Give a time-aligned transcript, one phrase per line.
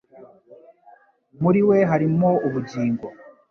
[1.41, 3.07] «Muri we harimo ubugingo.»